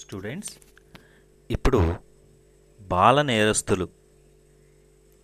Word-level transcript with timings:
Students 0.00 0.50
ఇప్పుడు 1.50 1.94
బాల 2.80 3.22
నేరస్తులు 3.22 3.88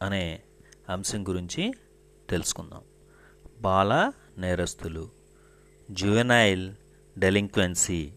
అనే 0.03 0.43
అంశం 0.89 1.29
గురించి 1.29 1.73
తెలుసుకుందాం. 2.31 2.83
బాల 3.61 4.13
నేరస్తులు 4.39 5.09
జువెనైల్ 5.91 6.75
డెలింక్వెన్సీ 7.19 8.13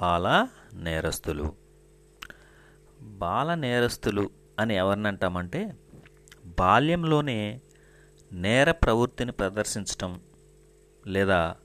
బాల 0.00 0.48
నేరస్తులు. 0.74 1.52
బాల 3.00 3.54
నేరస్తులు 3.54 4.30
అని 4.58 4.76
ఎవరిని 4.76 5.08
అంటామంటే 5.08 5.76
బాల్యంలోనే 6.46 7.60
నేర 8.32 8.72
ప్రవృత్తిని 8.72 9.32
ప్రదర్శించటం 9.32 10.20
లేదా 11.06 11.56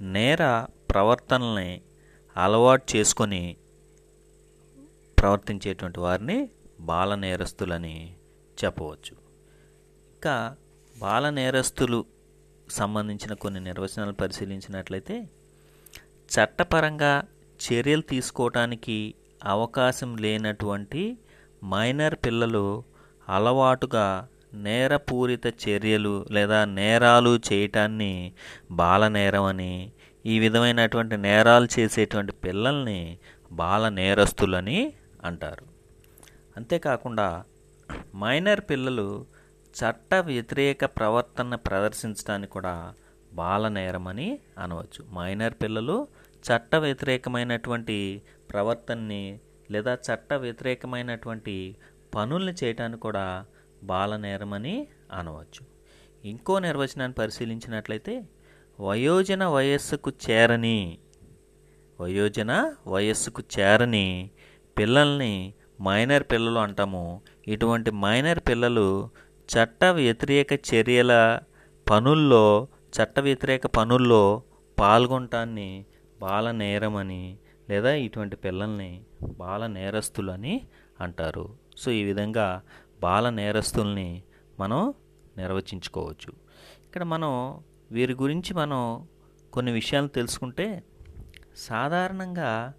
నేర 0.00 0.66
ప్రవర్తనల్ని 0.90 1.82
అలవాటు 2.36 2.96
చేసుకొని 2.96 3.56
ప్రవర్తించేటువంటి 5.26 6.00
వారిని 6.00 6.50
బాల 6.80 7.14
నేరస్తులని 7.14 8.16
చెప్పవచ్చు. 8.64 9.14
ఇంకా 10.14 10.56
బాల 10.98 11.30
నేరస్తులు 11.30 12.04
సంబంధించిన 12.70 13.34
కొన్ని 13.34 13.60
నిర్వచనాలు 13.60 14.12
పరిశీలించినట్లయితే 14.12 15.28
చట్టపరంగా 16.28 17.22
చర్యలు 17.60 18.00
తీసుకోవటానికి 18.00 19.14
అవకాశం 19.44 20.16
లేనటువంటి 20.16 21.18
మైనర్ 21.64 22.14
పిల్లలు 22.24 22.84
అలవాటుగా 23.28 24.28
నేరపూరిత 24.54 25.46
చర్యలు 25.68 26.26
లేదా 26.30 26.64
నేరాలు 26.64 27.40
చేయటాన్ని 27.52 28.32
బాల 28.70 29.08
నేరం 29.08 29.44
అని 29.44 29.92
ఈ 30.24 30.38
విధమైనటువంటి 30.38 31.16
నేరాలు 31.16 31.68
చేసేటువంటి 31.78 32.32
పిల్లల్ని 32.32 33.00
బాల 33.52 33.88
నేరస్తులని 33.88 34.78
అంటారు. 35.26 35.66
అంతేకాకుండా 36.56 37.28
మైనర్ 38.14 38.60
పిల్లలు 38.70 39.08
చట్ట 39.74 40.14
వ్యతిరేక 40.14 40.84
ప్రవర్తన 40.84 41.54
ప్రదర్శించడానికి 41.54 42.52
కూడా 42.52 42.94
బాల 43.32 43.64
అని 44.12 44.28
అనవచ్చు. 44.58 45.00
మైనర్ 45.14 45.54
పిల్లలు 45.62 45.96
చట్ట 46.44 46.74
వ్యతిరేకమైనటువంటి 46.76 47.98
ప్రవర్తనని 48.52 49.24
లేదా 49.70 49.92
చట్ట 50.06 50.32
వ్యతిరేకమైనటువంటి 50.34 51.76
పనుల్ని 52.14 52.54
చేయటానికి 52.64 53.00
కూడా 53.00 53.24
బాల 53.82 54.14
అని 54.54 54.76
అనవచ్చు. 55.12 55.62
ఇంకో 56.24 56.54
నిర్వచనాన్ని 56.58 57.14
పరిశీలించినట్లయితే 57.18 58.14
వయోజన 58.80 59.44
వయస్సుకు 59.56 60.12
చేరని 60.24 60.98
వయోజన 62.00 62.52
వయస్సుకు 62.86 63.42
చేరని 63.58 64.06
పిల్లల్ని 64.78 65.54
మైనర్ 65.82 66.22
పిల్లలు 66.22 66.58
అంటాము. 66.58 67.20
ఇటువంటి 67.48 67.90
మైనర్ 67.90 68.38
పిల్లలు 68.48 69.10
చట్ట 69.48 69.84
వ్యతిరేక 69.84 70.52
చర్యల 70.52 71.40
పనుల్లో 71.90 72.68
చట్ట 72.96 73.20
వ్యతిరేక 73.20 73.66
పనుల్లో 73.66 74.42
పాల్గొనటాన్ని 74.78 75.84
బాల 76.20 76.50
నేరమని 76.50 77.38
లేదా 77.70 77.92
ఇటువంటి 77.92 78.36
పిల్లల్ని 78.36 79.00
బాల 79.38 79.66
నేరస్తులని 79.66 80.66
అంటారు. 81.00 81.48
సో 81.76 81.90
ఈ 81.90 82.04
విధంగా 82.04 82.62
బాల 83.00 83.30
నేరస్తుల్ని 83.30 84.22
మనం 84.60 84.94
నిర్వచించుకోవచ్చు. 85.36 86.32
ఇక్కడ 86.86 87.02
మనం 87.02 87.60
వీరి 87.92 88.14
గురించి 88.14 88.54
మనం 88.54 89.08
కొన్ని 89.52 89.72
విషయాలు 89.72 90.08
తెలుసుకుంటే 90.08 90.82
సాధారణంగా 91.56 92.72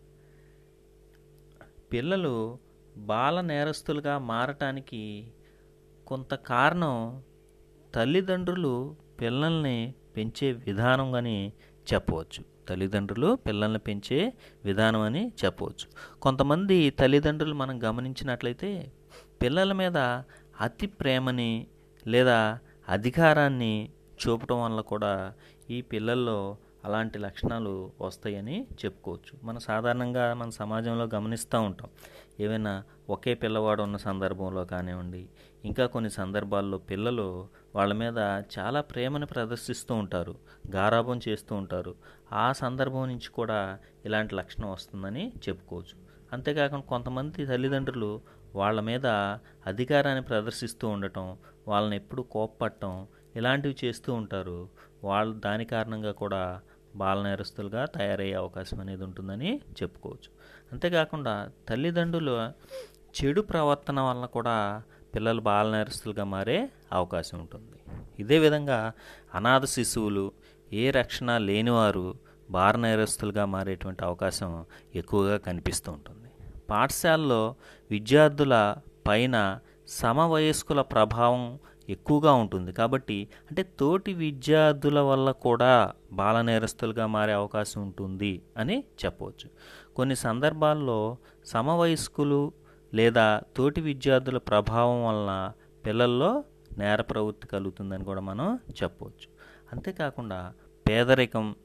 పిల్లలు 1.93 2.59
బాల 2.97 3.41
నేరస్తులుగా 3.41 4.17
మారటానికి 4.17 5.31
కొంత 6.07 6.33
కారణం 6.33 7.23
తల్లిదండ్రులు 7.95 8.95
పిల్లల్ని 9.21 9.93
పెంచే 10.17 10.51
విధానం 10.51 11.13
అని 11.13 11.53
చెప్పవచ్చు. 11.93 12.43
తల్లిదండ్రులు 12.69 13.35
పిల్లల్ని 13.35 13.79
పెంచే 13.79 14.33
విధానం 14.65 15.01
అని 15.01 15.31
చెప్పవచ్చు. 15.45 16.19
కొంతమంది 16.19 16.89
తల్లిదండ్రులు 16.89 17.55
మనం 17.55 17.83
గమనించినట్లయితే 17.83 18.91
పిల్లల 19.41 19.73
మీద 19.73 19.97
అతి 20.61 20.87
ప్రేమని 20.87 21.67
లేదా 22.07 22.59
అధికారాన్ని 22.89 23.89
చూపటం 24.21 24.63
వల్ల 24.63 24.81
కూడా 24.81 25.33
ఈ 25.69 25.81
పిల్లల్లో 25.81 26.57
అలాంటి 26.87 27.19
లక్షణాలు 27.19 27.91
వస్తాయని 28.01 28.67
చెప్పుకోవచ్చు. 28.85 29.39
మనం 29.43 29.59
సాధారణంగా 29.59 30.33
మన 30.33 30.49
సమాజంలో 30.49 31.09
గమనిస్తూ 31.15 31.61
ఉంటాం. 31.61 31.89
ఏవైనా 32.39 32.83
ఒకే 33.09 33.33
పిల్లవాడు 33.33 33.83
ఉన్న 33.83 33.97
సందర్భంలో 33.97 34.65
కానివ్వండి 34.65 35.29
ఇంకా 35.65 35.85
కొన్ని 35.85 36.09
సందర్భాల్లో 36.09 36.77
పిల్లలు 36.77 37.47
వాళ్ళ 37.75 37.93
మీద 37.93 38.17
చాలా 38.59 38.81
ప్రేమను 38.81 39.25
ప్రదర్శిస్తూ 39.25 39.95
ఉంటారు 39.95 40.35
గారాభం 40.71 41.19
చేస్తూ 41.27 41.55
ఉంటారు. 41.55 41.95
ఆ 42.33 42.51
సందర్భం 42.51 43.07
నుంచి 43.07 43.29
కూడా 43.29 43.79
ఇలాంటి 44.05 44.35
లక్షణం 44.35 44.71
వస్తుందని 44.71 45.33
చెప్పుకోవచ్చు. 45.49 46.07
అంతేకాకుండా 46.33 46.85
కొంతమంది 46.85 47.45
తల్లిదండ్రులు 47.45 48.21
వాళ్ళ 48.55 48.81
మీద 48.81 49.05
అధికారాన్ని 49.65 50.23
ప్రదర్శిస్తూ 50.23 50.87
ఉండటం 50.87 51.37
వాళ్ళని 51.67 51.95
ఎప్పుడు 51.95 52.21
కోప్పట్టడం 52.21 53.07
ఇలాంటివి 53.35 53.75
చేస్తూ 53.85 54.13
ఉంటారు. 54.13 54.69
వాళ్ళు 55.03 55.39
దాని 55.39 55.65
కారణంగా 55.65 56.11
కూడా 56.11 56.61
బాల 56.97 57.17
నేరస్తులుగా 57.23 57.83
తయారయ్యే 57.85 58.37
అవకాశం 58.43 58.77
అనేది 58.79 59.03
ఉంటుందని 59.03 59.51
చెప్పుకోవచ్చు. 59.79 60.29
అంతేకాకుండా 60.71 61.33
తల్లిదండ్రులు 61.69 62.35
చెడు 63.17 63.41
ప్రవర్తన 63.41 63.99
వలన 63.99 64.25
కూడా 64.25 64.55
పిల్లలు 65.15 65.41
బాల 65.41 65.67
నేరస్తులుగా 65.71 66.23
మారే 66.23 66.59
అవకాశం 66.93 67.37
ఉంటుంది. 67.39 67.77
ఇదే 68.19 68.37
విధంగా 68.39 68.79
అనాథ 69.33 69.65
శిశువులు 69.65 70.25
ఏ 70.73 70.85
రక్షణ 70.91 71.37
లేనివారు 71.37 72.07
బాల 72.51 72.75
నేరస్తులుగా 72.75 73.45
మారేటువంటి 73.45 74.01
అవకాశం 74.03 74.51
ఎక్కువగా 74.95 75.37
కనిపిస్తూ 75.37 75.89
ఉంటుంది. 75.91 76.29
పాఠశాలలో 76.69 77.43
విద్యార్థుల 77.91 78.55
పైన 79.07 79.59
సమవయస్కుల 79.87 80.81
ప్రభావం 80.93 81.43
ఎక్కువగా 81.89 82.33
ఉంటుంది. 82.33 82.71
కాబట్టి 82.71 83.27
అంటే 83.49 83.63
తోటి 83.79 84.13
విద్యార్థుల 84.13 84.99
వల్ల 84.99 85.31
కూడా 85.31 85.91
బాల 86.13 86.41
నేరస్తులుగా 86.41 87.07
మారే 87.07 87.33
అవకాశం 87.33 87.81
ఉంటుంది 87.81 88.41
అని 88.57 88.83
చెప్పవచ్చు. 89.05 89.49
కొన్ని 89.95 90.15
సందర్భాల్లో 90.15 91.17
సమవయస్కులు 91.45 92.51
లేదా 92.93 93.41
తోటి 93.57 93.81
విద్యార్థుల 93.81 94.37
ప్రభావం 94.37 95.05
వలన 95.05 95.51
పిల్లల్లో 95.85 96.43
నేర 96.77 97.01
ప్రవృత్తి 97.01 97.47
కలుగుతుందని 97.47 98.03
కూడా 98.03 98.21
మనం 98.21 98.59
చెప్పవచ్చు. 98.83 99.27
అంతేకాకుండా 99.71 100.53
పేదరికం 100.89 101.55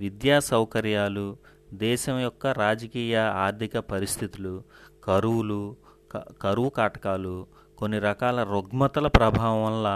విద్యా 0.00 0.40
సౌకర్యాలు 0.40 1.36
దేశం 1.72 2.18
యొక్క 2.18 2.46
రాజకీయ 2.46 3.16
ఆర్థిక 3.16 3.78
పరిస్థితులు 3.78 4.62
కరువులు 5.04 5.76
కరువు 6.40 6.68
కాటకాలు 6.68 7.46
కొన్ని 7.82 7.98
రకాల 7.98 8.42
రుగ్మతల 8.42 9.06
ప్రభావం 9.06 9.60
వల్ల 9.64 9.88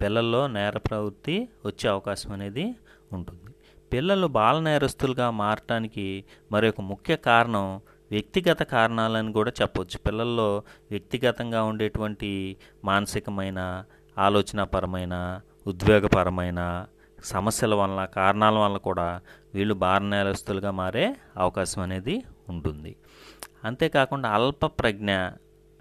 పిల్లల్లో 0.00 0.46
నేర 0.46 0.76
ప్రవృత్తి 0.78 1.48
వచ్చే 1.66 1.90
అవకాశం 1.90 2.32
అనేది 2.32 2.64
ఉంటుంది. 3.12 3.50
పిల్లలు 3.92 4.26
బాల 4.26 4.60
నేరస్తులుగా 4.60 5.30
మారటానికి 5.30 6.24
మరొక 6.52 6.80
ముఖ్య 6.80 7.16
కారణం 7.16 7.66
వ్యక్తిగత 8.10 8.62
కారణాలని 8.62 9.32
కూడా 9.32 9.52
చెప్పవచ్చు 9.62 9.98
పిల్లల్లో 10.06 10.48
వ్యక్తిగతంగా 10.90 11.62
ఉండేటువంటి 11.62 12.30
మానసికమైన 12.84 13.60
ఆలోచనాపరమైన 14.18 15.14
ఉద్వేగపరమైన 15.66 16.60
సమస్యల 17.24 17.74
వలన 17.74 18.04
కారణాల 18.04 18.58
వల్ల 18.58 18.76
కూడా 18.76 19.20
వీళ్ళు 19.54 19.74
బాల 19.74 20.02
నేరస్తులుగా 20.02 20.70
మారే 20.70 21.06
అవకాశం 21.36 21.82
అనేది 21.82 22.16
ఉంటుంది. 22.48 22.96
అంతేకాకుండా 23.64 24.28
అల్ప 24.28 24.66
ప్రజ్ఞ 24.66 25.12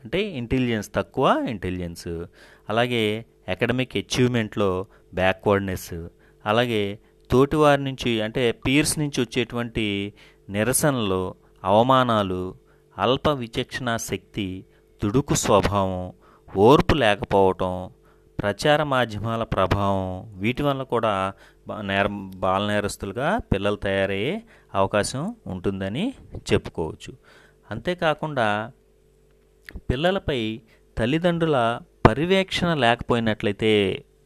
అంటే 0.06 0.20
ఇంటెలిజెన్స్ 0.40 0.90
తక్కువ 0.96 1.46
ఇంటెలిజెన్స్ 1.50 2.10
అలాగే 2.70 3.04
అకాడమిక్ 3.48 3.98
అచీవ్మెంట్లో 3.98 4.70
బ్యాక్వర్డ్నెస్ 5.14 5.94
అలాగే 6.46 6.84
తోటివారి 7.30 7.82
నుంచి 7.84 8.22
అంటే 8.22 8.52
పీర్స్ 8.52 9.00
నుంచి 9.00 9.22
వచ్చేటువంటి 9.22 9.86
నిరసనలు 10.50 11.22
అవమానాలు 11.64 12.42
అల్ప 12.98 13.30
విచక్షణ 13.30 13.96
శక్తి 13.96 14.66
దుడుకు 15.02 15.36
స్వభావం 15.36 16.14
ఓర్పు 16.56 16.96
లేకపోవటం 16.96 17.74
ప్రచార 18.40 18.84
మాధ్యమాల 18.84 19.44
ప్రభావం 19.44 20.06
వీటి 20.40 20.64
వల్ల 20.64 20.84
కూడా 20.84 21.14
నేర 21.82 22.08
బాల 22.36 22.68
నేరస్తులుగా 22.68 23.38
పిల్లలు 23.52 23.76
తయారయ్యే 23.76 24.34
అవకాశం 24.74 25.36
ఉంటుందని 25.48 26.06
చెప్పుకోవచ్చు. 26.54 27.12
అంతేకాకుండా 27.72 28.48
పిల్లలపై 29.90 30.40
తల్లిదండ్రుల 30.98 31.58
పర్యవేక్షణ 32.08 32.74
లేకపోయినట్లయితే 32.74 33.74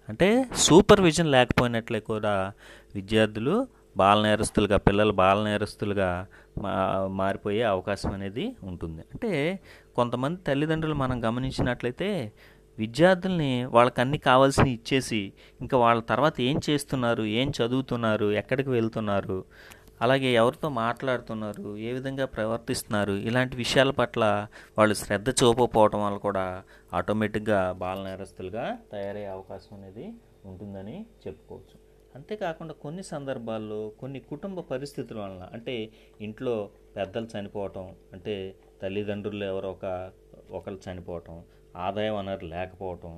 అంటే 0.09 0.27
సూపర్విజన్ 0.53 1.31
లేకపోయినట్లే 1.31 1.99
కూడా 1.99 2.53
విద్యార్థులు 2.95 3.55
బాల 3.97 4.21
నేరస్తులుగా 4.21 4.77
పిల్లలు 4.77 5.11
బాల 5.11 5.43
నేరస్తులుగా 5.43 6.27
మా 6.57 6.71
మారిపోయే 7.07 7.63
అవకాశం 7.63 8.11
అనేది 8.13 8.55
ఉంటుంది. 8.61 9.01
అంటే 9.13 9.31
కొంతమంది 9.95 10.39
తల్లిదండ్రులు 10.43 10.93
మనం 10.93 11.23
గమనించినట్లయితే 11.23 12.31
విద్యార్థుల్ని 12.77 13.63
వాళ్ళకి 13.65 14.01
అన్ని 14.01 14.17
కావాల్సినవి 14.17 14.71
ఇచ్చేసి 14.71 15.33
ఇంకా 15.61 15.77
వాళ్ళ 15.77 16.01
తర్వాత 16.01 16.41
ఏం 16.41 16.61
చేస్తున్నారు 16.69 17.23
ఏం 17.23 17.51
చదువుతున్నారు 17.57 18.31
ఎక్కడికి 18.31 18.69
వెళ్తున్నారు 18.69 19.45
అలాగే 20.01 20.33
ఎవరితో 20.33 20.69
మాట్లాడుతున్నారు 20.83 21.77
ఏ 21.77 21.91
విధంగా 21.93 22.25
ప్రవర్తిస్తున్నారు 22.25 23.11
ఇలాంటి 23.11 23.55
విషయాల 23.55 23.91
పట్ల 23.91 24.23
వాళ్ళు 24.77 24.95
శ్రద్ధ 24.95 25.29
చూపకపోవడం 25.29 26.01
వల్ల 26.05 26.17
కూడా 26.17 26.45
ఆటోమేటిక్గా 26.93 27.59
బాల 27.73 27.99
నేరస్తులుగా 28.03 28.65
తయారయ్యే 28.91 29.27
అవకాశం 29.27 29.73
అనేది 29.75 30.05
ఉంటుందని 30.45 31.05
చెప్పుకోవచ్చు. 31.27 31.77
అంతేకాకుండా 32.15 32.73
కొన్ని 32.73 33.03
సందర్భాల్లో 33.03 33.89
కొన్ని 33.99 34.19
కుటుంబ 34.19 34.59
పరిస్థితుల 34.71 35.19
వలన 35.19 35.49
అంటే 35.53 35.75
ఇంట్లో 36.21 36.55
పెద్దలు 36.95 37.27
చనిపోవటం 37.33 37.85
అంటే 38.13 38.35
తల్లిదండ్రులు 38.81 39.45
ఎవరో 39.45 39.71
ఒక 39.71 39.85
ఒకరు 40.51 40.79
చనిపోవటం 40.85 41.35
ఆదాయ 41.77 42.09
వనరు 42.09 42.45
లేకపోవటం 42.45 43.11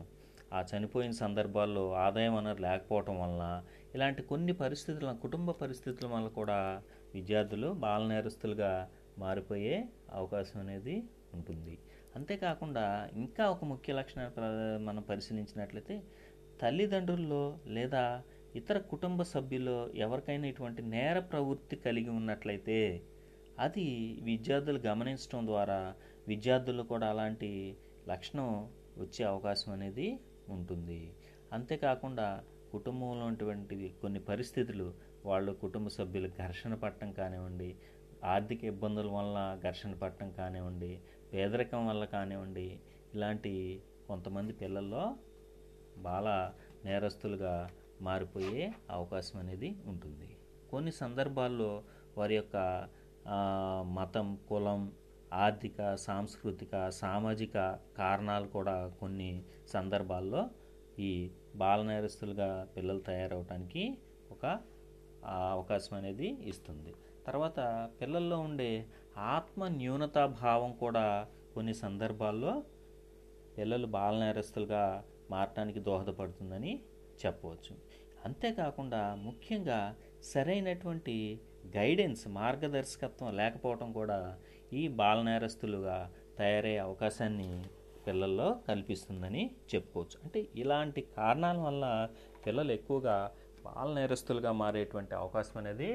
ఆ 0.51 0.65
చనిపోయిన 0.69 1.11
సందర్భాల్లో 1.11 1.91
ఆదాయం 1.97 2.35
వనరు 2.35 2.61
లేకపోవటం 2.61 3.19
వలన 3.21 3.45
ఇలాంటి 3.95 4.21
కొన్ని 4.23 4.53
పరిస్థితుల 4.53 5.11
కుటుంబ 5.21 5.51
పరిస్థితుల 5.51 6.07
వల్ల 6.07 6.27
కూడా 6.29 6.57
విద్యార్థులు 7.13 7.67
బాల 7.75 8.07
నేరస్తులుగా 8.07 8.71
మారిపోయే 9.17 9.75
అవకాశం 10.13 10.59
అనేది 10.59 10.95
ఉంటుంది. 11.33 11.73
అంతేకాకుండా 12.15 12.85
ఇంకా 13.13 13.49
ఒక 13.49 13.65
ముఖ్య 13.65 13.93
లక్షణాన్ని 13.93 14.35
ప్ర- 14.35 14.49
మనం 14.79 15.01
పరిశీలించినట్లయితే 15.01 15.95
తల్లిదండ్రుల్లో 16.61 17.43
లేదా 17.67 18.03
ఇతర 18.55 18.77
కుటుంబ 18.89 19.21
సభ్యుల్లో 19.23 19.75
ఎవరికైనా 19.95 20.47
ఇటువంటి 20.47 20.81
నేర 20.87 21.19
ప్రవృత్తి 21.29 21.75
కలిగి 21.75 22.09
ఉన్నట్లయితే 22.09 22.79
అది 23.59 23.85
విద్యార్థులు 24.21 24.79
గమనించడం 24.79 25.47
ద్వారా 25.47 25.79
విద్యార్థులు 26.27 26.83
కూడా 26.83 27.09
అలాంటి 27.09 27.51
లక్షణం 28.09 28.49
వచ్చే 28.97 29.23
అవకాశం 29.23 29.71
అనేది 29.71 30.07
ఉంటుంది. 30.49 31.13
అంతేకాకుండా 31.53 32.43
కుటుంబంలో 32.71 33.45
కొన్ని 34.01 34.19
పరిస్థితులు 34.19 34.93
వాళ్ళు 35.25 35.51
కుటుంబ 35.51 35.87
సభ్యులు 35.87 36.27
ఘర్షణ 36.27 36.73
పట్టడం 36.73 37.11
కానివ్వండి 37.11 37.75
ఆర్థిక 38.23 38.63
ఇబ్బందుల 38.63 39.07
వల్ల 39.11 39.59
ఘర్షణ 39.63 39.93
పట్టడం 39.93 40.31
కానివ్వండి 40.31 41.01
పేదరికం 41.33 41.87
వల్ల 41.87 42.05
కానివ్వండి 42.05 42.79
ఇలాంటి 43.13 43.83
కొంతమంది 44.07 44.53
పిల్లల్లో 44.53 45.15
బాల 45.97 46.51
నేరస్తులుగా 46.85 47.69
మారిపోయే 48.01 48.73
అవకాశం 48.89 49.39
అనేది 49.39 49.77
ఉంటుంది. 49.85 50.37
కొన్ని 50.71 50.91
సందర్భాల్లో 50.91 51.83
వారి 52.17 52.35
యొక్క 52.35 52.87
మతం 53.83 54.39
కులం 54.49 54.91
ఆర్థిక 55.33 55.95
సాంస్కృతిక 55.95 56.89
సామాజిక 56.89 57.57
కారణాలు 57.97 58.47
కూడా 58.47 58.87
కొన్ని 58.99 59.43
సందర్భాల్లో 59.67 60.49
ఈ 60.99 61.31
బాల 61.55 61.81
నేరస్తులుగా 61.81 62.67
పిల్లలు 62.77 62.99
తయారవటానికి 62.99 63.97
ఒక 64.31 64.45
అవకాశం 65.51 65.97
అనేది 65.97 66.27
ఇస్తుంది. 66.27 66.93
తర్వాత 67.25 67.59
పిల్లల్లో 68.01 68.39
ఉండే 68.39 68.87
ఆత్మ 69.17 69.67
న్యూనతా 69.67 70.25
భావం 70.25 70.71
కూడా 70.73 71.27
కొన్ని 71.53 71.73
సందర్భాల్లో 71.73 72.63
పిల్లలు 73.57 73.87
బాల 73.87 74.19
నేరస్తులుగా 74.19 75.03
మారటానికి 75.31 75.79
దోహదపడుతుందని 75.79 76.83
చెప్పవచ్చు. 77.25 77.75
అంతేకాకుండా 78.25 79.15
ముఖ్యంగా 79.15 79.95
సరైనటువంటి 80.21 81.41
గైడెన్స్ 81.77 82.27
మార్గదర్శకత్వం 82.27 83.35
లేకపోవడం 83.35 83.91
కూడా 83.91 84.37
ఈ 84.79 84.81
బాల 84.99 85.19
నేరస్తులుగా 85.27 85.97
తయారయ్యే 86.39 86.81
అవకాశాన్ని 86.87 87.49
పిల్లల్లో 88.05 88.47
కల్పిస్తుందని 88.67 89.43
చెప్పుకోవచ్చు. 89.71 90.17
అంటే 90.25 90.39
ఇలాంటి 90.61 91.01
కారణాల 91.17 91.57
వల్ల 91.67 91.85
పిల్లలు 92.45 92.71
ఎక్కువగా 92.77 93.17
బాలనేరస్తులుగా 93.65 94.51
మారేటువంటి 94.61 95.13
అవకాశం 95.21 95.57
అనేది 95.61 95.89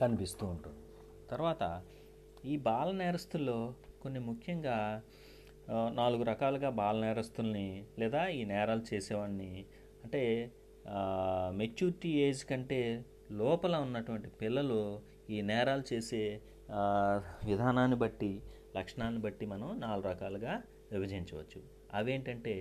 కనిపిస్తూ 0.00 0.44
ఉంటుంది. 0.54 0.82
తర్వాత 1.30 1.62
ఈ 2.44 2.56
బాల 2.68 2.88
నేరస్తుల్లో 3.02 3.58
కొన్ని 4.02 4.20
ముఖ్యంగా 4.20 4.78
నాలుగు 6.00 6.24
రకాలుగా 6.30 6.70
బాల 6.80 6.96
నేరస్తుల్ని 7.04 7.68
లేదా 8.00 8.22
ఈ 8.38 8.40
నేరాలు 8.52 8.84
చేసేవాడిని 8.90 9.52
అంటే 10.04 10.22
మెచ్యూరిటీ 11.60 12.10
ఏజ్ 12.26 12.42
కంటే 12.50 12.80
లోపల 13.40 13.76
ఉన్నటువంటి 13.86 14.28
పిల్లలు 14.42 14.80
ఈ 15.30 15.40
నేరాలు 15.40 15.82
చేసే 15.92 16.40
విధానాన్ని 17.44 17.96
బట్టి 17.96 18.42
లక్షణాన్ని 18.76 19.20
బట్టి 19.20 19.46
మనం 19.46 19.80
నాలుగు 19.80 20.08
రకాలుగా 20.08 20.62
విభజించవచ్చు. 20.92 21.60
అవేంటంటే 21.94 22.54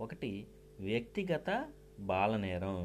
ఒకటి 0.00 0.46
వ్యక్తిగత 0.80 1.50
బాలనేరం. 1.98 2.80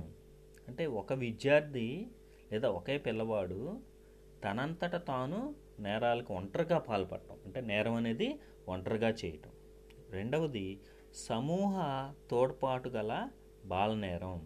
అంటే 0.67 0.85
ఒక 0.85 1.13
విద్యార్థి 1.13 2.07
లేదా 2.51 2.69
ఒకే 2.69 2.97
పిల్లవాడు 2.97 3.79
తనంతట 4.43 4.95
తాను 5.07 5.55
నేరాలకు 5.79 6.33
ఒంటరిగా 6.33 6.77
పాల్పడటం. 6.77 7.35
అంటే 7.45 7.61
నేరం 7.61 7.93
అనేది 7.93 8.39
ఒంటరిగా 8.67 9.09
చేయటం. 9.09 9.51
రెండవది 10.09 10.67
సమూహ 11.13 11.75
తోడ్పాటు 12.31 12.89
గల 12.89 13.29
బాలనేరం. 13.65 14.37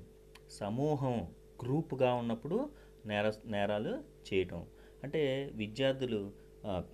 సమూహం 0.49 1.17
గ్రూప్గా 1.63 2.13
ఉన్నప్పుడు 2.13 2.69
నేర 3.05 3.33
నేరాలు 3.45 4.14
చేయటం. 4.33 4.61
అంటే 5.03 5.21
విద్యార్థులు 5.53 6.21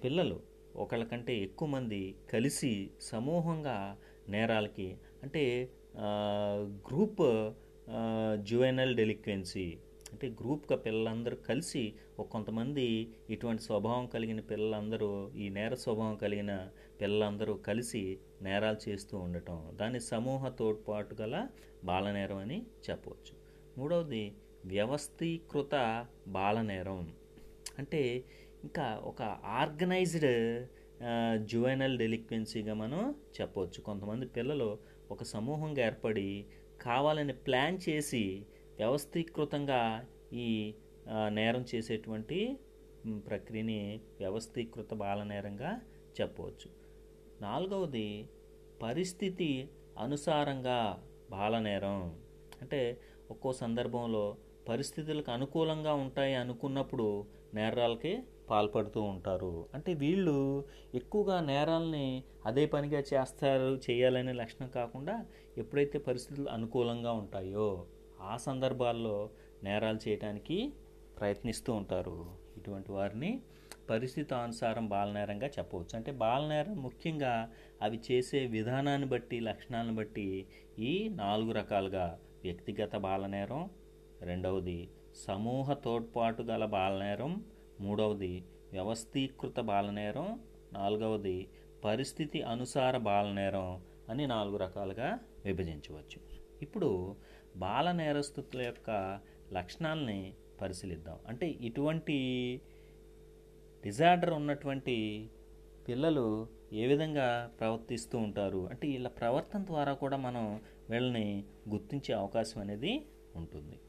పిల్లలు 0.04 0.40
ఒకళ్ళకంటే 0.76 1.34
ఎక్కువ 1.38 1.68
మంది 1.68 2.02
కలిసి 2.34 2.74
సమూహంగా 3.02 3.78
నేరాలకి 4.30 4.90
అంటే 5.24 5.44
గ్రూప్ 6.90 7.24
జ్యువెనల్ 8.44 8.94
డెలిక్వెన్సీ 8.96 9.78
అంటే 10.12 10.28
గ్రూప్గా 10.30 10.78
పిల్లలందరూ 10.78 11.36
కలిసి 11.48 11.94
ఒక 12.20 12.28
కొంతమంది 12.28 12.86
ఇటువంటి 13.30 13.62
స్వభావం 13.64 14.06
కలిగిన 14.08 14.40
పిల్లలందరూ 14.40 15.10
ఈ 15.34 15.46
నేర 15.50 15.74
స్వభావం 15.74 16.16
కలిగిన 16.16 16.54
పిల్లలందరూ 17.02 17.54
కలిసి 17.68 18.04
నేరాలు 18.42 18.90
చేస్తూ 18.90 19.18
ఉండటం. 19.18 19.58
దాని 19.80 20.00
సమూహ 20.00 20.50
తోడ్పాటు 20.60 21.16
గల 21.22 21.36
బాలనేరం 21.84 22.38
అని 22.38 22.60
చెప్పవచ్చు. 22.90 23.34
మూడవది 23.78 24.24
వ్యవస్థీకృత 24.66 25.76
బాలనేరం. 26.28 27.02
అంటే 27.80 28.02
ఇంకా 28.64 28.86
ఒక 29.04 29.22
ఆర్గనైజ్డ్ 29.62 30.32
జువెనల్ 31.52 31.96
డెలిక్వెన్సీగా 31.98 32.74
మనం 32.74 33.02
చెప్పవచ్చు. 33.38 33.80
కొంతమంది 33.82 34.26
పిల్లలు 34.26 34.70
ఒక 35.12 35.24
సమూహంగా 35.24 35.82
ఏర్పడి 35.86 36.30
కావాలని 36.82 37.34
ప్లాన్ 37.34 37.78
చేసి 37.90 38.24
వ్యవస్థీకృతంగా 38.78 39.82
ఈ 40.46 40.48
నేరం 41.30 41.66
చేసేటువంటి 41.72 42.40
ప్రక్రియని 43.28 43.80
వ్యవస్థీకృత 44.20 44.94
బాలనేరంగా 44.94 45.72
చెప్పవచ్చు. 46.22 46.70
నాలుగవది 47.42 48.08
పరిస్థితి 48.84 49.52
అనుసారంగా 50.00 50.80
బాలనేరం 51.32 52.00
అంటే 52.62 52.82
ఒక్కో 53.32 53.50
సందర్భంలో 53.54 54.26
పరిస్థితులకు 54.70 55.30
అనుకూలంగా 55.32 55.94
ఉంటాయి 56.06 56.36
అనుకున్నప్పుడు 56.36 57.08
నేరాలకి 57.54 58.14
పాల్పడుతూ 58.50 59.02
ఉంటారు. 59.02 59.68
అంటే 59.74 59.94
వీళ్ళు 59.94 60.38
ఎక్కువగా 60.96 61.42
నేరాలని 61.42 62.08
అదే 62.46 62.66
పనిగా 62.66 63.04
చేస్తారు 63.14 63.80
చేయాలనే 63.90 64.34
లక్షణం 64.34 64.68
కాకుండా 64.70 65.16
ఎప్పుడైతే 65.58 66.00
పరిస్థితులు 66.00 66.50
అనుకూలంగా 66.50 67.12
ఉంటాయో 67.12 67.70
ఆ 68.22 68.38
సందర్భాల్లో 68.38 69.18
నేరాలు 69.64 70.00
చేయడానికి 70.08 70.74
ప్రయత్నిస్తూ 71.20 71.74
ఉంటారు. 71.74 72.18
ఇటువంటి 72.58 72.92
వారిని 72.92 73.32
పరిస్థితి 73.90 74.36
అనుసారం 74.36 74.88
బాలనేరంగా 74.88 75.48
చెప్పవచ్చు. 75.48 75.98
అంటే 75.98 76.12
బాలనేరం 76.12 76.76
ముఖ్యంగా 76.82 77.34
అవి 77.82 78.00
చేసే 78.12 78.46
విధానాన్ని 78.48 79.08
బట్టి 79.08 79.40
లక్షణాలను 79.40 79.96
బట్టి 79.96 80.28
ఈ 80.80 81.10
నాలుగు 81.14 81.52
రకాలుగా 81.52 82.06
వ్యక్తిగత 82.44 82.96
బాలనేరం 82.98 83.70
రెండవది 84.22 84.80
సమూహ 85.16 85.74
తోడ్పాటు 85.74 86.44
గల 86.44 86.66
బాలనేరం 86.66 87.46
మూడవది 87.80 88.46
వ్యవస్థీకృత 88.72 89.60
బాలనేరం 89.60 90.40
నాలుగవది 90.74 91.50
పరిస్థితి 91.86 92.42
అనుసార 92.42 92.98
బాలనేరం 92.98 93.82
అని 94.10 94.28
నాలుగు 94.28 94.58
రకాలుగా 94.58 95.20
విభజించవచ్చు. 95.46 96.20
ఇప్పుడు 96.62 97.16
బాల 97.56 97.92
నేరస్తుల 97.92 98.62
యొక్క 98.62 99.20
లక్షణాలని 99.54 100.34
పరిశీలిద్దాం. 100.62 101.20
అంటే 101.28 101.50
ఇటువంటి 101.50 102.18
డిజార్డర్ 103.86 104.34
ఉన్నటువంటి 104.34 105.30
పిల్లలు 105.88 106.48
ఏ 106.74 106.88
విధంగా 106.88 107.52
ప్రవర్తిస్తూ 107.60 108.18
ఉంటారు? 108.18 108.68
అంటే 108.68 108.88
వీళ్ళ 108.88 109.08
ప్రవర్తన 109.08 109.66
ద్వారా 109.66 109.94
కూడా 109.94 110.18
మనం 110.18 110.62
వీళ్ళని 110.90 111.44
గుర్తించే 111.70 112.14
అవకాశం 112.14 112.62
అనేది 112.62 113.06
ఉంటుంది. 113.36 113.80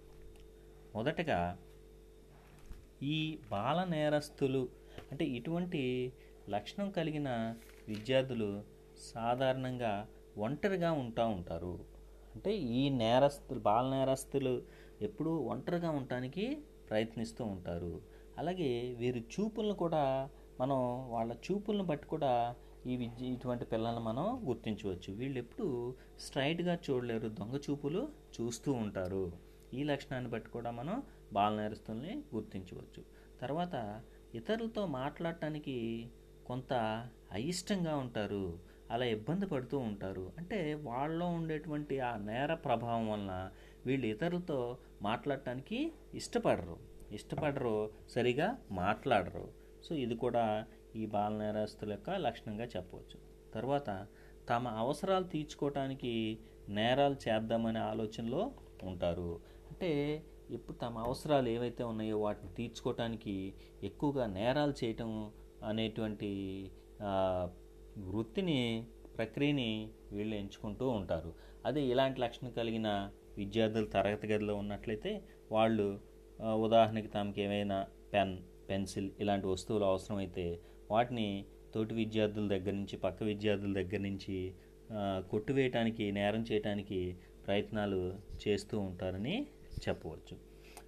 మొదటగా 0.94 1.58
ఈ 3.02 3.38
బాల 3.50 3.84
నేరస్తులు 3.84 4.68
అంటే 5.12 5.25
ఇటువంటి 5.25 6.12
లక్షణం 6.49 6.90
కలిగిన 6.90 7.54
విద్యార్థులు 7.88 8.62
సాధారణంగా 8.99 10.08
ఒంటరిగా 10.38 10.92
ఉంటా 10.92 11.26
ఉంటారు. 11.26 11.84
అంటే 12.34 12.56
ఈ 12.56 12.88
నేరస్తులు 12.88 13.61
బాల 13.61 13.90
నేరస్తులు 13.90 14.62
ఎప్పుడూ 15.02 15.30
ఒంటరిగా 15.37 15.90
ఉండటానికి 15.90 16.64
ప్రయత్నిస్తూ 16.90 17.44
ఉంటారు. 17.44 18.00
అలాగే 18.38 18.94
వీరి 18.99 19.20
చూపులను 19.20 19.75
కూడా 19.75 20.30
మనం 20.61 21.11
వాళ్ళ 21.11 21.32
చూపులను 21.32 21.84
బట్టి 21.84 22.06
కూడా 22.06 22.54
ఈ 22.87 22.96
విద్య 22.96 23.26
ఇటువంటి 23.26 23.64
పిల్లల్ని 23.64 24.00
మనం 24.00 24.42
గుర్తించవచ్చు. 24.49 25.14
వీళ్ళు 25.14 25.38
ఎప్పుడు 25.38 25.94
స్ట్రైట్గా 26.20 26.78
చూడలేరు 26.90 27.28
దొంగ 27.28 27.56
చూపులు 27.56 28.08
చూస్తూ 28.37 28.72
ఉంటారు. 28.72 29.51
ఈ 29.75 29.85
లక్షణాన్ని 29.85 30.31
బట్టి 30.31 30.50
కూడా 30.50 30.71
మనం 30.71 31.02
బాల 31.33 31.57
నేరస్తుల్ని 31.57 32.23
గుర్తించవచ్చు. 32.35 33.05
తర్వాత 33.41 34.02
ఇతరులతో 34.35 34.87
మాట్లాడటానికి 34.87 36.09
కొంత 36.47 36.73
అయిష్టంగా 37.33 37.97
ఉంటారు 37.97 38.59
అలా 38.91 39.05
ఇబ్బంది 39.05 39.47
పడుతూ 39.47 39.79
ఉంటారు. 39.79 40.33
అంటే 40.38 40.75
వాళ్ళలో 40.75 41.26
ఉండేటువంటి 41.26 42.00
ఆ 42.00 42.17
నేర 42.17 42.55
ప్రభావం 42.55 43.11
వలన 43.11 43.50
వీళ్ళు 43.87 44.07
ఇతరులతో 44.07 44.79
మాట్లాడటానికి 45.02 45.93
ఇష్టపడరు. 46.14 46.79
ఇష్టపడరు 47.12 47.91
సరిగా 48.09 48.59
మాట్లాడరు. 48.71 49.49
సో 49.85 49.95
ఇది 49.95 50.14
కూడా 50.14 50.67
ఈ 50.97 51.07
బాల 51.07 51.33
నేరస్తుల 51.33 51.91
యొక్క 51.91 52.11
లక్షణంగా 52.11 52.64
చెప్పవచ్చు. 52.64 53.21
తర్వాత 53.55 54.07
తమ 54.49 54.69
అవసరాలు 54.69 55.25
తీర్చుకోవటానికి 55.25 56.38
నేరాలు 56.69 57.17
చేద్దామనే 57.29 57.79
ఆలోచనలో 57.79 58.52
ఉంటారు. 58.83 59.41
అంటే 59.83 59.95
ఇప్పుడు 60.51 60.77
తమ 60.83 60.99
అవసరాలు 60.99 61.49
ఏవైతే 61.49 61.83
ఉన్నాయో 61.83 62.17
వాటిని 62.19 62.51
తీర్చుకోవటానికి 62.55 63.33
ఎక్కువగా 63.83 64.25
నేరాలు 64.35 64.75
చేయటం 64.81 65.09
అనేటువంటి 65.65 66.29
వృత్తిని 68.11 68.59
ప్రక్రియని 69.17 69.67
వీళ్ళు 70.12 70.35
ఎంచుకుంటూ 70.37 70.87
ఉంటారు. 70.99 71.31
అదే 71.67 71.83
ఇలాంటి 71.85 72.21
లక్షణం 72.21 72.51
కలిగిన 72.51 72.89
విద్యార్థులు 73.39 73.89
తరగతి 73.95 74.29
గదిలో 74.33 74.55
ఉన్నట్లయితే 74.57 75.12
వాళ్ళు 75.53 75.87
ఉదాహరణకి 76.65 77.09
తమకి 77.09 77.43
ఏమైనా 77.43 77.79
పెన్ 78.12 78.35
పెన్సిల్ 78.69 79.11
ఇలాంటి 79.21 79.47
వస్తువులు 79.47 79.85
అవసరమైతే 79.85 80.47
వాటిని 80.91 81.29
తోటి 81.75 81.97
విద్యార్థుల 82.01 82.47
దగ్గర 82.49 82.75
నుంచి 82.75 82.99
పక్క 82.99 83.23
విద్యార్థుల 83.23 83.73
దగ్గర 83.73 84.03
నుంచి 84.03 84.37
కొట్టువేయటానికి 85.31 86.07
నేరం 86.12 86.45
చేయటానికి 86.51 87.01
ప్రయత్నాలు 87.45 88.01
చేస్తూ 88.43 88.77
ఉంటారని 88.81 89.37
చెప్పవచ్చు. 89.88 90.37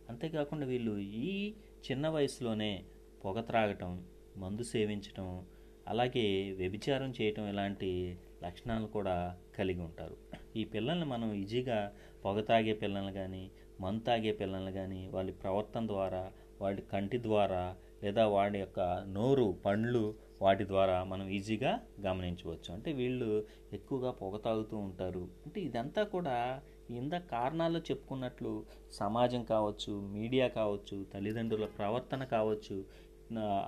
అంతేకాకుండా 0.09 0.67
వీళ్ళు 0.67 0.99
ఈ 0.99 1.55
చిన్న 1.91 2.09
వయసులోనే 2.09 2.85
పొగ 3.25 3.41
త్రాగటం 3.41 4.05
మందు 4.37 4.63
సేవించటం 4.63 5.47
అలాగే 5.89 6.53
వ్యభిచారం 6.53 7.11
చేయటం 7.11 7.49
ఇలాంటి 7.49 8.19
లక్షణాలు 8.45 8.87
కూడా 8.87 9.37
కలిగి 9.59 9.81
ఉంటారు. 9.81 10.17
ఈ 10.57 10.65
పిల్లల్ని 10.65 11.05
మనం 11.05 11.33
ఈజీగా 11.33 11.93
పొగ 12.25 12.41
తాగే 12.41 12.73
పిల్లల్ని 12.73 13.13
కానీ 13.13 13.51
మందు 13.81 14.03
తాగే 14.03 14.33
పిల్లల్ని 14.33 14.73
కానీ 14.73 15.09
వాళ్ళ 15.09 15.33
ప్రవర్తన 15.33 15.87
ద్వారా 15.87 16.33
వాళ్ళ 16.61 16.81
కంటి 16.81 17.23
ద్వారా 17.23 17.77
లేదా 18.03 18.27
వాడి 18.27 18.59
యొక్క 18.59 18.81
నోరు 19.09 19.59
పండ్లు 19.67 20.15
వాటి 20.43 20.65
ద్వారా 20.69 21.05
మనం 21.05 21.29
ఈజీగా 21.29 21.81
గమనించవచ్చు. 22.01 22.75
అంటే 22.75 22.93
వీళ్ళు 22.93 23.47
ఎక్కువగా 23.73 24.11
పొగ 24.11 24.37
తాగుతూ 24.37 24.77
ఉంటారు. 24.77 25.29
అంటే 25.47 25.61
ఇదంతా 25.61 26.03
కూడా 26.03 26.63
ఇంత 26.91 27.15
కారణాలు 27.31 27.79
చెప్పుకున్నట్లు 27.79 28.53
సమాజం 28.93 29.43
కావచ్చు 29.45 29.93
మీడియా 30.17 30.47
కావచ్చు 30.49 30.97
తల్లిదండ్రుల 31.13 31.67
ప్రవర్తన 31.79 32.25
కావచ్చు 32.25 32.77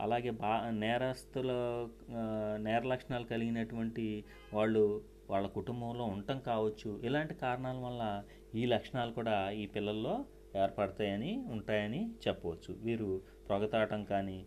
అలాగే 0.03 0.31
బా 0.31 0.53
నేరస్తుల 0.71 1.51
నేర 2.59 2.83
లక్షణాలు 2.87 3.25
కలిగినటువంటి 3.25 4.07
వాళ్ళు 4.53 4.83
వాళ్ళ 5.31 5.47
కుటుంబంలో 5.49 6.05
ఉండటం 6.05 6.39
కావచ్చు 6.41 6.91
ఇలాంటి 7.03 7.35
కారణాల 7.35 7.79
వల్ల 7.79 8.03
ఈ 8.55 8.65
లక్షణాలు 8.67 9.13
కూడా 9.13 9.37
ఈ 9.53 9.65
పిల్లల్లో 9.67 10.15
ఏర్పడతాయని 10.57 11.33
ఉంటాయని 11.47 12.03
చెప్పవచ్చు. 12.27 12.73
వీరు 12.87 13.09
పొగతాటం 13.51 14.05
కానీ 14.05 14.39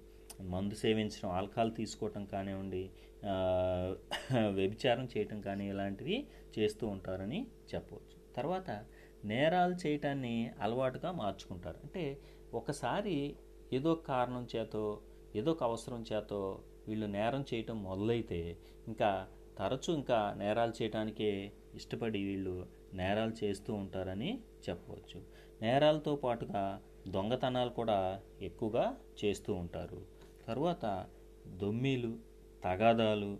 మందు 0.52 0.76
సేవించడం 0.76 1.30
ఆల్కహాల్ 1.30 1.74
తీసుకోవటం 1.76 2.26
కానివ్వండి 2.26 2.84
వ్యభిచారం 4.58 5.06
చేయటం 5.14 5.42
కానీ 5.42 5.66
ఇలాంటివి 5.70 6.18
చేస్తూ 6.58 6.88
ఉంటారని 6.88 7.40
చెప్పవచ్చు. 7.74 8.19
తర్వాత 8.36 8.86
నేరాలు 9.26 9.88
చేయటాన్ని 9.88 10.52
అలవాటుగా 10.62 11.12
మార్చుకుంటారు. 11.12 11.78
అంటే 11.84 12.22
ఒకసారి 12.54 13.36
ఏదో 13.74 13.96
కారణం 13.96 14.48
చేతో 14.56 15.02
ఏదో 15.36 15.52
ఒక 15.52 15.64
అవసరం 15.64 16.06
చేతో 16.14 16.64
వీళ్ళు 16.88 17.06
నేరం 17.06 17.46
చేయటం 17.54 17.84
మొదలైతే 17.84 18.58
ఇంకా 18.88 19.28
తరచూ 19.58 19.94
ఇంకా 19.94 20.34
నేరాలు 20.38 20.74
చేయటానికే 20.82 21.52
ఇష్టపడి 21.76 22.24
వీళ్ళు 22.24 22.68
నేరాలు 22.94 23.46
చేస్తూ 23.46 23.74
ఉంటారని 23.74 24.42
చెప్పవచ్చు. 24.70 25.22
నేరాలతో 25.62 26.16
పాటుగా 26.16 26.82
దొంగతనాలు 27.08 27.70
కూడా 27.70 28.22
ఎక్కువగా 28.42 28.98
చేస్తూ 29.26 29.54
ఉంటారు. 29.54 30.06
తర్వాత 30.48 31.06
దొమ్మీలు 31.48 32.18
తగాదాలు 32.64 33.40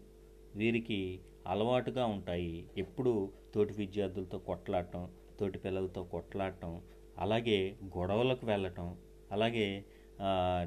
వీరికి 0.56 1.22
అలవాటుగా 1.48 2.06
ఉంటాయి. 2.06 2.70
ఎప్పుడు 2.78 3.14
తోటి 3.56 3.74
విద్యార్థులతో 3.74 4.38
కొట్లాడటం 4.40 5.04
తోటి 5.40 5.60
పిల్లలతో 5.60 6.04
కొట్లాడటం 6.04 6.82
అలాగే 7.18 7.78
గొడవలకు 7.98 8.46
వెళ్ళటం 8.46 8.98
అలాగే 9.32 9.86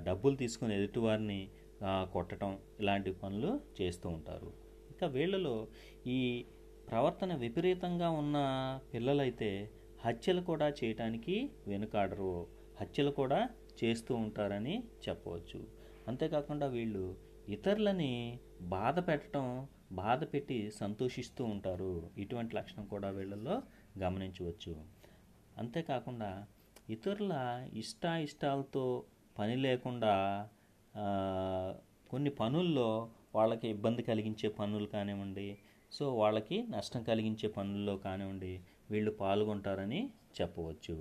డబ్బులు 0.05 0.37
తీసుకుని 0.37 0.75
ఎదుటివారిని 0.75 1.41
కొట్టడం 1.87 2.59
ఇలాంటి 2.81 3.13
పనులు 3.13 3.61
చేస్తూ 3.81 4.09
ఉంటారు. 4.09 4.51
ఇంకా 4.91 5.07
వీళ్ళలో 5.07 5.69
ఈ 6.07 6.19
ప్రవర్తన 6.89 7.35
విపరీతంగా 7.35 8.11
ఉన్న 8.11 8.37
పిల్లలైతే 8.95 9.51
హత్యలు 10.05 10.41
కూడా 10.41 10.69
చేయటానికి 10.69 11.51
వెనుకాడరు. 11.67 12.47
హత్యలు 12.81 13.11
కూడా 13.11 13.49
చేస్తూ 13.85 14.15
ఉంటారని 14.15 14.83
చెప్పవచ్చు. 15.09 15.61
అంతేకాకుండా 16.09 16.67
వీళ్ళు 16.67 17.05
ఇతరులని 17.49 18.39
బాధ 18.61 18.99
పెట్టడం 19.09 19.69
బాధ 19.93 20.25
పెట్టి 20.25 20.71
సంతోషిస్తూ 20.71 21.45
ఉంటారు. 21.45 22.11
ఇటువంటి 22.19 22.57
లక్షణం 22.57 22.87
కూడా 22.87 23.11
వీళ్ళల్లో 23.11 23.63
గమనించవచ్చు. 23.99 24.75
అంతేకాకుండా 25.59 26.47
ఇతరుల 26.91 27.35
ఇష్టాయిష్టాలతో 27.75 29.05
పని 29.39 29.57
లేకుండా 29.57 30.15
కొన్ని 32.11 32.31
పనుల్లో 32.31 33.11
వాళ్ళకి 33.35 33.69
ఇబ్బంది 33.69 34.03
కలిగించే 34.03 34.49
పనులు 34.49 34.87
కానివ్వండి 34.87 35.59
సో 35.93 36.15
వాళ్ళకి 36.17 36.67
నష్టం 36.71 37.03
కలిగించే 37.03 37.49
పనుల్లో 37.49 37.97
కానివ్వండి 37.97 38.61
వీళ్ళు 38.91 39.11
పాల్గొంటారని 39.11 40.11
చెప్పవచ్చు. 40.41 40.97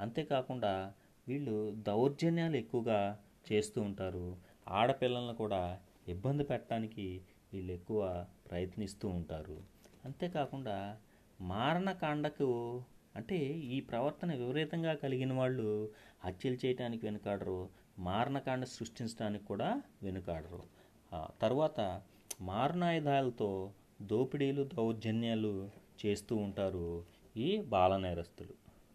అంతేకాకుండా 0.00 0.92
వీళ్ళు 1.28 1.70
దౌర్జన్యాలు 1.88 2.56
ఎక్కువగా 2.56 3.18
చేస్తూ 3.52 3.82
ఉంటారు. 3.82 4.49
ఆడపిల్లలను 4.70 5.34
కూడా 5.34 5.62
ఇబ్బంది 6.08 6.44
పెట్టడానికి 6.44 7.06
వీళ్ళు 7.52 7.72
ఎక్కువ 7.72 8.00
ప్రయత్నిస్తూ 8.50 9.08
ఉంటారు. 9.08 9.58
అంతేకాకుండా 10.04 10.76
మారణకాండకు 11.40 12.48
అంటే 13.16 13.38
ఈ 13.74 13.80
ప్రవర్తన 13.80 14.30
విపరీతంగా 14.34 14.94
కలిగిన 14.94 15.32
వాళ్ళు 15.32 15.68
హత్యలు 16.24 16.58
చేయటానికి 16.64 17.06
వెనుకాడరు 17.06 17.60
మారణకాండ 17.98 18.64
సృష్టించడానికి 18.64 19.44
కూడా 19.44 19.82
వెనుకాడరు. 20.02 20.62
తర్వాత 21.40 21.80
మారణాయుధాలతో 22.40 23.50
దోపిడీలు 24.02 24.62
దౌర్జన్యాలు 24.76 25.70
చేస్తూ 26.04 26.36
ఉంటారు 26.36 26.86
ఈ 27.36 27.48
బాల 27.72 27.96
నేరస్తులు 27.96 28.54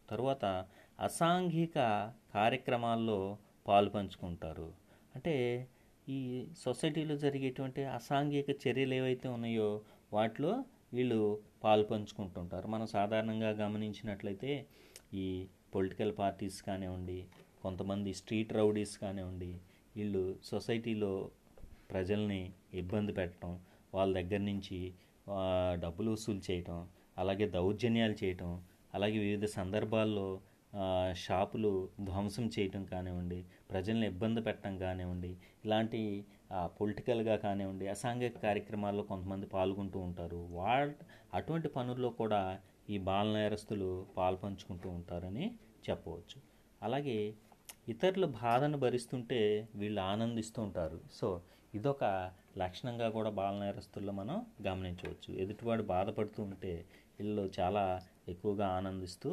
తర్వాత 0.10 0.46
అసాంఘిక 1.00 1.78
కార్యక్రమాల్లో 2.34 3.20
పాలు 3.68 3.90
పంచుకుంటారు 3.90 4.68
అంటే 5.16 5.36
ఈ 6.08 6.20
సొసైటీలో 6.64 7.16
జరిగేటువంటి 7.18 7.82
అసాంఘిక 7.94 8.50
చర్యలు 8.64 8.94
ఏవైతే 8.94 9.28
ఉన్నాయో 9.28 9.70
వాటిలో 10.14 10.52
వీళ్ళు 10.94 11.20
పాల్పంచుకుంటుంటారు 11.64 12.68
మనం 12.68 12.88
సాధారణంగా 12.88 13.52
గమనించినట్లయితే 13.62 14.52
ఈ 15.14 15.26
పొలిటికల్ 15.74 16.14
పార్టీస్ 16.18 16.58
కానివ్వండి 16.62 17.20
కొంతమంది 17.64 18.12
స్ట్రీట్ 18.14 18.52
రౌడీస్ 18.54 18.94
కానివ్వండి 18.98 19.52
వీళ్ళు 19.96 20.22
సొసైటీలో 20.44 21.14
ప్రజల్ని 21.90 22.42
ఇబ్బంది 22.74 23.14
పెట్టడం 23.14 23.52
వాళ్ళ 23.94 24.10
దగ్గర 24.14 24.42
నుంచి 24.42 24.78
డబ్బులు 25.80 26.10
వసూలు 26.12 26.42
చేయటం 26.50 26.80
అలాగే 27.18 27.46
దౌర్జన్యాలు 27.50 28.16
చేయటం 28.24 28.52
అలాగే 28.94 29.18
వివిధ 29.18 29.46
సందర్భాల్లో 29.54 30.28
షాపులు 31.26 31.72
ధ్వంసం 32.02 32.46
చేయటం 32.56 32.86
కానివ్వండి 32.86 33.46
ప్రజల్ని 33.72 34.08
ఇబ్బంది 34.08 34.42
పెట్టడం 34.42 34.78
కానివ్వండి 34.78 35.38
ఇలాంటి 35.66 36.02
పొలిటికల్గా 36.80 37.36
కానివ్వండి 37.36 37.88
అసాంఘిక 37.88 38.38
కార్యక్రమాల్లో 38.38 39.04
కొంతమంది 39.04 39.48
పాల్గొంటూ 39.48 40.00
ఉంటారు. 40.00 40.38
వాళ్ళ 40.38 40.92
అటువంటి 41.34 41.68
పనుల్లో 41.68 42.10
కూడా 42.10 42.42
ఈ 42.90 42.98
బాల 42.98 43.28
నేరస్తులు 43.34 44.08
పాల్పంచుకుంటూ 44.18 44.90
ఉంటారని 44.90 45.46
చెప్పవచ్చు. 45.90 46.40
అలాగే 46.82 47.18
ఇతరుల 47.90 48.26
బాధను 48.26 48.78
భరిస్తుంటే 48.78 49.70
వీళ్ళు 49.76 50.02
ఆనందిస్తూ 50.02 50.60
ఉంటారు. 50.64 51.00
సో 51.12 51.28
ఇదొక 51.74 52.04
లక్షణంగా 52.58 53.10
కూడా 53.10 53.30
బాల 53.30 53.56
నేరస్తుల్లో 53.64 54.14
మనం 54.14 54.38
గమనించవచ్చు. 54.68 55.34
ఎదుటివాడు 55.44 55.84
బాధపడుతూ 55.84 56.44
ఉంటే 56.44 56.74
వీళ్ళు 57.20 57.52
చాలా 57.60 57.84
ఎక్కువగా 58.28 58.68
ఆనందిస్తూ 58.68 59.32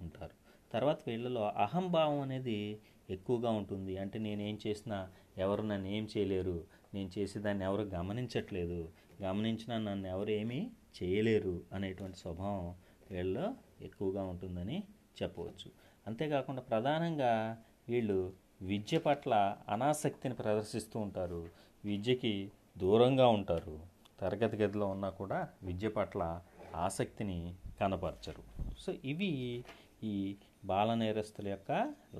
ఉంటారు. 0.00 0.34
తర్వాత 0.74 0.98
వీళ్ళలో 1.06 1.42
అహంభావం 1.48 2.20
అనేది 2.20 2.78
ఎక్కువగా 3.10 3.50
ఉంటుంది. 3.50 3.96
అంటే 3.96 4.18
నేనేం 4.18 4.58
చేసినా 4.66 4.98
ఎవరు 5.38 5.62
నన్ను 5.62 5.88
ఏం 5.88 6.08
చేయలేరు. 6.16 6.64
నేను 6.94 7.10
చేసేదాన్ని 7.18 7.64
ఎవరు 7.64 7.82
గమనించట్లేదు. 7.82 8.88
గమనించినా 9.22 9.78
నన్ను 9.78 10.08
ఎవరు 10.08 10.30
ఏమీ 10.30 10.60
చేయలేరు 11.02 11.54
అనేటువంటి 11.72 12.18
స్వభావం 12.18 12.74
వీళ్ళలో 13.10 13.54
ఎక్కువగా 13.82 14.22
ఉంటుందని 14.22 14.82
చెప్పవచ్చు. 15.22 15.68
అంతేకాకుండా 16.06 16.62
ప్రధానంగా 16.62 17.62
వీళ్ళు 17.88 18.32
విద్య 18.62 18.98
పట్ల 18.98 19.56
అనాసక్తిని 19.68 20.34
ప్రదర్శిస్తూ 20.34 21.00
ఉంటారు. 21.00 21.48
విద్యకి 21.84 22.52
దూరంగా 22.78 23.26
ఉంటారు. 23.28 23.80
తరగతి 24.20 24.56
గదిలో 24.56 24.86
ఉన్నా 24.86 25.10
కూడా 25.10 25.48
విద్య 25.62 25.88
పట్ల 25.88 26.42
ఆసక్తిని 26.74 27.54
కనపరచరు. 27.80 28.42
సో 28.78 28.92
ఇవి 29.04 29.64
ఈ 30.02 30.36
బాల 30.70 30.90
నేరస్తుల 31.02 31.46
యొక్క 31.54 31.72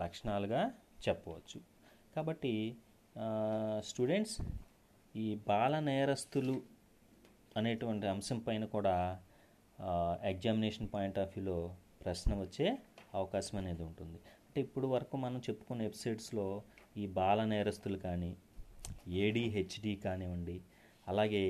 లక్షణాలుగా 0.03 0.63
చెప్పవచ్చు. 1.05 1.59
కాబట్టి 2.17 2.55
స్టూడెంట్స్ 3.89 4.37
ఈ 5.15 5.27
బాల 5.49 5.75
నేరస్తులు 5.89 6.57
అనేటువంటి 7.57 8.07
అంశం 8.15 8.39
పైన 8.47 8.65
కూడా 8.77 8.95
ఎగ్జామినేషన్ 10.33 10.89
పాయింట్ 10.95 11.19
ఆఫ్ 11.23 11.33
వ్యూలో 11.35 11.59
ప్రశ్న 12.03 12.33
వచ్చే 12.41 12.67
అవకాశం 13.15 13.57
అనేది 13.61 13.83
ఉంటుంది. 13.89 14.19
అంటే 14.47 14.61
ఇప్పుడు 14.67 14.87
వరకు 14.87 15.17
మనం 15.25 15.39
చెప్పుకున్న 15.47 15.83
వెబ్సైట్స్లో 15.83 16.47
ఈ 16.97 17.05
బాల 17.19 17.41
నేరస్తులు 17.53 17.99
కానీ 18.07 18.33
ఏడిహెచ్డి 19.23 19.93
కానివ్వండి 20.05 20.57
అలాగే 21.09 21.45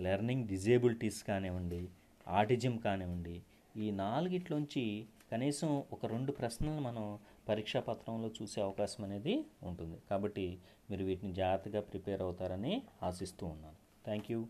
లెర్నింగ్ 0.00 0.44
డిజేబిలిటీస్ 0.48 1.20
కానివ్వండి 1.28 1.82
ఆటిజం 2.38 2.74
కానివ్వండి 2.86 3.36
ఈ 3.76 3.86
నాలుగిట్లోంచి 4.02 4.84
కనీసం 5.32 5.84
ఒక 5.92 6.06
రెండు 6.06 6.32
ప్రశ్నలు 6.32 6.80
మనం 6.80 7.04
పరీక్షా 7.48 7.80
పత్రంలో 7.80 8.28
చూసే 8.28 8.60
అవకాశం 8.60 9.04
అనేది 9.04 9.34
ఉంటుంది. 9.62 9.98
కాబట్టి 10.10 10.46
మీరు 10.90 11.04
వీటిని 11.04 11.32
జాగ్రత్తగా 11.34 11.80
ప్రిపేర్ 11.80 12.22
అవుతారని 12.22 12.82
ఆశిస్తూ 13.02 13.46
ఉన్నాను. 13.46 13.78
Thank 14.04 14.30
you 14.30 14.40